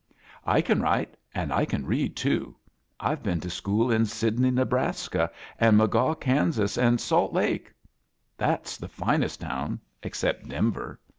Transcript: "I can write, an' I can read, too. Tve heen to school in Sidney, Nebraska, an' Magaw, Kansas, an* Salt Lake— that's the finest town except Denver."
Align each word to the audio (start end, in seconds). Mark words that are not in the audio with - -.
"I 0.47 0.61
can 0.61 0.81
write, 0.81 1.15
an' 1.35 1.51
I 1.51 1.63
can 1.63 1.85
read, 1.85 2.15
too. 2.15 2.57
Tve 2.99 3.21
heen 3.21 3.39
to 3.43 3.51
school 3.51 3.91
in 3.91 4.07
Sidney, 4.07 4.49
Nebraska, 4.49 5.29
an' 5.59 5.77
Magaw, 5.77 6.19
Kansas, 6.19 6.75
an* 6.75 6.97
Salt 6.97 7.33
Lake— 7.33 7.71
that's 8.43 8.77
the 8.77 8.87
finest 8.89 9.41
town 9.41 9.79
except 10.01 10.49
Denver." 10.49 10.99